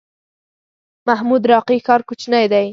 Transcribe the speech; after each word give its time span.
محمود 1.07 1.43
راقي 1.51 1.77
ښار 1.85 2.01
کوچنی 2.09 2.45
دی؟ 2.51 2.67